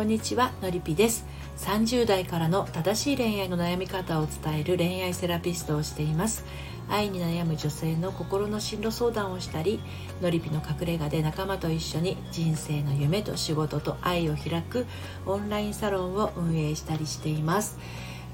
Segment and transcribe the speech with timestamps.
[0.00, 1.26] こんにちはのりぴです。
[1.58, 6.46] 30代からの正しい恋愛の悩み方を伝える恋愛セラピストをしています。
[6.88, 9.78] 愛に悩む女性の心の進路相談をしたり
[10.22, 14.86] のりぴの隠れ家で仲間と一緒に人生の夢と仕事と愛を開く
[15.26, 17.78] オンラインサロンを運営したりしています。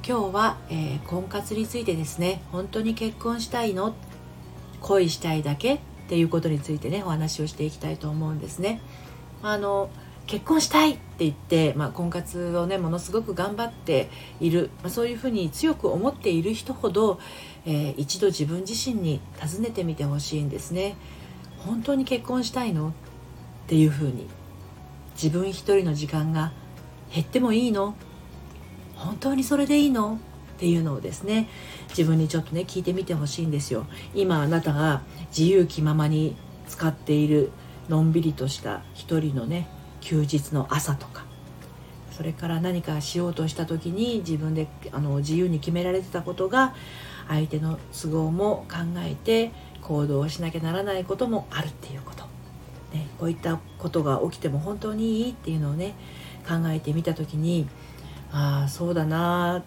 [0.07, 2.43] 今日は、えー、婚活についてですね。
[2.53, 3.93] 本当に結婚したいの？
[4.83, 5.75] 恋したいだけ？
[5.75, 5.79] っ
[6.09, 8.81] ていうことについてねお話をしていきたいと思うんですね。
[9.43, 9.91] あの
[10.27, 17.21] 結婚したいって言って、まあ、婚活をねものすごく頑張っている、まあ、そういうふうに強く思っている人ほど、
[17.65, 20.97] えー、一度自分自身に尋ねてみてほしいんですね。
[21.59, 22.93] 本当に結婚したいのっ
[23.67, 24.27] ていうふうに。
[25.21, 26.53] 自分一人の時間が
[27.11, 27.95] 減ってもいいの？
[28.97, 30.21] 本当にそれでいいの
[30.57, 31.49] っていうのをですね
[31.89, 33.87] 自分にちょっとね聞いてみてほしいんですよ。
[34.15, 36.37] 今あなたが自由気ままに
[36.69, 37.51] 使っている
[37.89, 39.69] のんびりとした一人のね
[40.07, 41.25] 休日の朝とか
[42.13, 46.75] それから何かしようとした時に自分であの自由に決められてたことが
[47.27, 49.51] 相手の都合も考えて
[49.83, 52.23] 行動をしなきゃならないこともあるっていうこと、
[52.97, 55.95] ね、こういったことが起きても本当にいいっていうのをね
[56.47, 57.67] 考えてみた時に
[58.31, 59.65] ああそうだな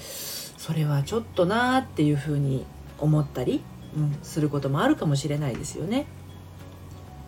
[0.00, 2.64] それはちょっとなっていうふうに
[2.98, 3.62] 思ったり、
[3.94, 6.06] うん、することもあるかもしれないですよね。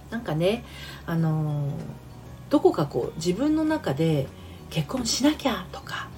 [0.08, 0.64] なんかね
[1.04, 1.70] あのー
[2.54, 4.28] どこかこう自分の中で
[4.70, 6.08] 結婚しなきゃとか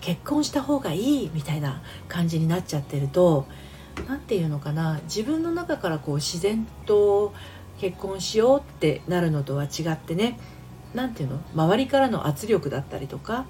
[0.00, 3.48] 結婚した方がいいみたいな感じになっちゃってると
[4.06, 7.34] 何て言うのかな自分の中からこう自然と
[7.80, 10.38] 結婚しようってなるのとは違ってね
[10.94, 13.46] 何て言うの周りからの圧力だったりとか、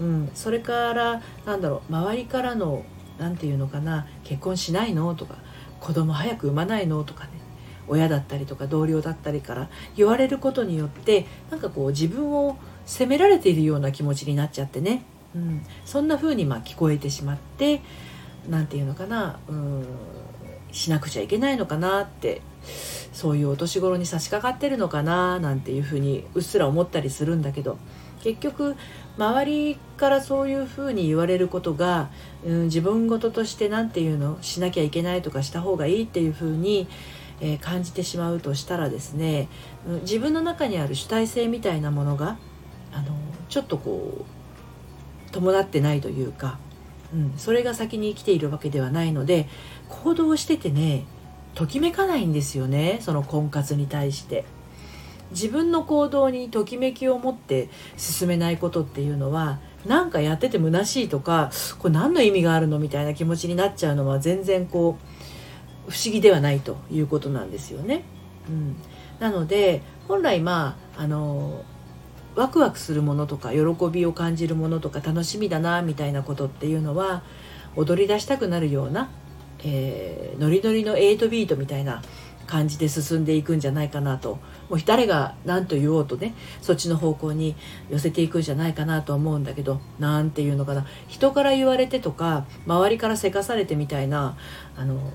[0.00, 2.82] うん、それからなんだろう周りからの
[3.18, 5.34] 何て言うのかな結婚しないのとか
[5.80, 7.43] 子供早く産まないのとかね
[7.88, 15.02] 親だったりとか同僚だったりから言われることによってなんかこう自分を責められているような気持ちになっちゃってね、
[15.34, 17.80] うん、そんな風にまあ聞こえてしまって
[18.48, 19.38] 何て言うのかな。
[19.48, 19.84] うん。
[20.74, 22.42] しなくちゃいけないのかなって
[23.12, 27.78] そういうお年頃に差し掛かってるのかななんていうふうにうっすら思ったりするんだけど
[28.22, 28.74] 結局
[29.16, 32.10] 周りからそういうふうに言われることが、
[32.44, 36.88] うん、自分事として何て言うのしなきゃいけないとかした方がいいっていうふうに
[37.40, 39.48] えー、感じてしまうとしたらですね
[40.02, 42.38] 自分の中にある主体性みたいなものが
[42.92, 43.16] あの
[43.48, 44.24] ちょっとこ
[45.28, 46.58] う伴ってないというか、
[47.12, 49.48] うん、それが先に生きているわけではないので
[49.88, 51.04] 行動しててね
[51.54, 54.44] ときめかないんですよねその婚活に対して。
[55.30, 65.13] 自分の行動にときめきを持って進めないことっていうのは何かやってて虚しいとかこれ何の意味があるのみたいな気持ちになっちゃうのは全然こう
[65.88, 68.04] 不思議ではないということなんですよね。
[68.48, 68.76] うん、
[69.20, 71.64] なので本来まああの
[72.34, 77.22] ワクワクするものとか喜びを感じるものとか楽しみだなみたいなことっていうのは
[77.76, 79.10] 踊り出したくなるような、
[79.64, 82.02] えー、ノリノリの8ビートみたいな
[82.46, 84.38] 感じで進んでいくんじゃないかなと。
[84.68, 87.54] もう誰が何と言おうとねそっちの方向に
[87.90, 90.86] 寄せていくんじゃないかなと思うんだけど何て言うのかな。
[91.08, 94.36] 人から言われてとか周りからせかされてみたいな
[94.76, 95.12] あの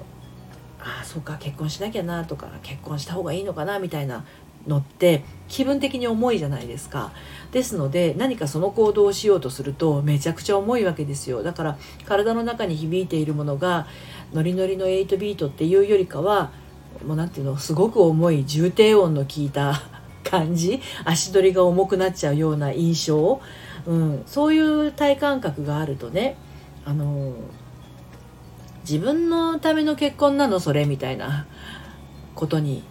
[0.81, 4.25] ああそうか結婚しなきゃなとか結婚した方がいいのかなみたいな
[4.67, 7.11] のって気分的に重いじゃないですか。
[7.51, 11.43] ですので何かその行動をしようとするとめちゃくちゃ重いわけですよ。
[11.43, 13.87] だから体の中に響いているものが
[14.33, 16.51] ノリノリの8ビートっていうよりかは
[17.05, 19.81] もう何ていうのすごく重い重低音の効いた
[20.23, 23.41] 感じ足取りが重くなっちゃうような印象、
[23.87, 26.37] うん、そういう体感覚があるとね
[26.85, 27.33] あの
[28.89, 30.59] 自分のための結婚なの？
[30.59, 30.85] それ？
[30.85, 31.45] みたいな
[32.33, 32.81] ことに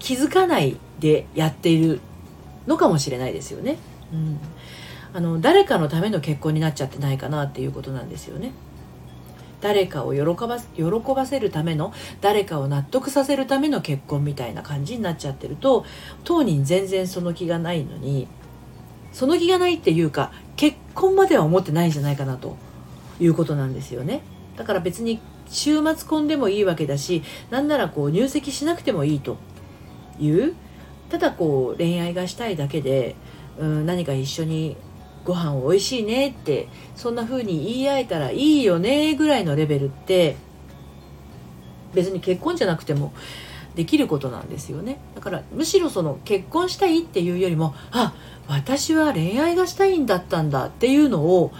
[0.00, 2.00] 気づかないでやっている
[2.66, 3.78] のかもしれないですよね。
[4.12, 4.40] うん、
[5.12, 8.52] あの誰かのための結婚になっちゃってないかなっていうことなんですよね。
[9.60, 15.84] 誰かを喜ば喜ばせるための誰かを納得させるための結婚みたいな感じになっちゃってると
[16.24, 18.26] 当人全然その気がないのに
[19.12, 22.56] その気がないっていうか結婚までは思ってないんじゃないかなと
[23.20, 24.22] いうことなんですよね。
[24.60, 29.38] だから別に週末婚でもいいわけだしなんならこう入籍しなくてもいいと
[30.20, 30.54] いう
[31.08, 33.16] ただこう恋愛がしたいだけで
[33.58, 34.76] うん何か一緒に
[35.24, 40.36] ご飯おいしいねってそんな風に言い合えたらいいよねぐらいのレベルって
[41.94, 43.14] 別に結婚じゃなくても
[43.74, 45.00] できることなんですよね。
[45.14, 48.12] だからむしろその結婚したいっていうよりもあ
[48.46, 51.50] 私は恋愛がしたいんだったんだっていうのを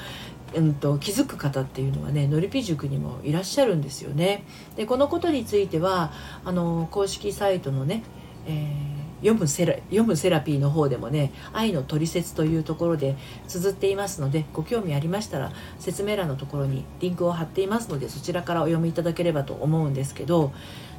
[0.54, 4.44] うんと、気づく方っていうのはねのりぴ塾にもいらっしゃるんですよね。
[4.76, 6.12] でこのことについては
[6.44, 8.02] あの公式サイトのね、
[8.46, 13.16] えー、読むセラ読むセラピーの方でもね「愛のトリセツ」というところで
[13.46, 20.52] 綴っていますのでご興味ありましたら説明欄のところにリンクを貼っていますのでそちらからお読みいただければと思うんですけど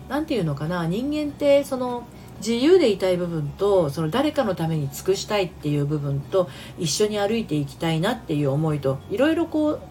[0.08, 2.04] 何て言うのかな人間ってその
[2.46, 9.82] 自由でいたい部分とその誰かのために尽くしたいっていう部分と一緒に歩いていきたいなっていう思いといろいろこう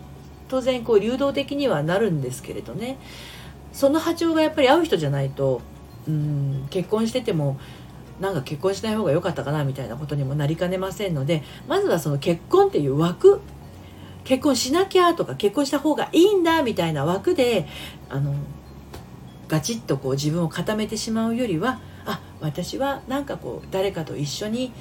[0.49, 2.99] 当然こう流動的にはなるんですけれどね。
[3.73, 5.61] その波長がやっぱり合う人じゃないと
[6.09, 7.59] うん結婚してても
[8.21, 13.41] なんか結婚しない方が良かったかなみたいなことにもなりかねませんのでまずはその結婚っていう枠。
[14.23, 17.67] 結婚しなきゃとか結婚した方がいいんだみたいな枠で
[18.09, 18.35] あの
[19.49, 21.81] ガチッとこう自分を固めてしまうよりは
[22.41, 24.73] 私はなんかこう誰かと一緒に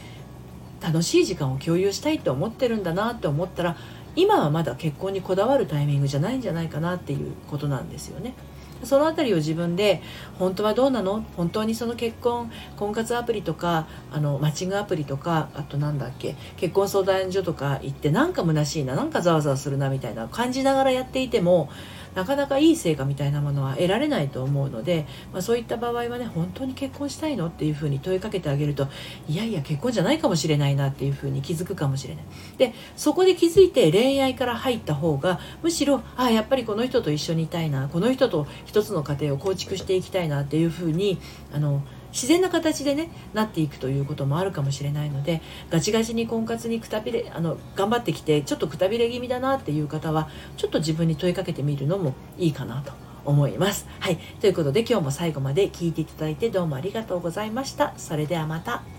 [0.82, 3.78] 楽しい時間を共有したいと思ってるんだなって思ったら
[4.16, 8.34] 今はまだ結婚にこだわるタイミングじゃないんじゃないかなっていうことなんですよね。
[8.82, 10.02] その辺りを自分で
[10.38, 11.26] 本当はどうなの？
[11.36, 16.38] 本当にその結婚婚活アプリとかあのマッチングアプリとかあとなんだっけ？
[16.56, 21.70] 結婚相談所とか行ってなんか虚しいななんかざわざわするなみたいな感じながらやっていても
[22.16, 28.88] なかなかいい成果みたいなものは得られないと思うので、まあ、そういった場合はね本当に結婚したいのっていうふうに問いかけてあげると
[29.28, 32.24] いやいや結婚じゃないかもしれないなっていうふうに気づくかもしれない。
[32.58, 41.20] でそこで気づいて恋愛から入った方がむしろあやっぱりこの人と一緒にいたいなこの人と一つの家庭を構築していきたいなっていうふうに
[41.54, 52.94] あの自然な形でねなっていくということもあるかもしれないのでガチガチに婚活にくたびれあの頑張ってきてちょっとくたびれ気味だなっていう方はちょっと自分に問いかけてみるのもいいかなと
[53.26, 53.88] 思います。
[54.00, 54.18] はい。
[54.40, 57.94] ということで今日も最後まで聞いていただいてどうもありがとうございました。
[57.98, 58.99] それではまた。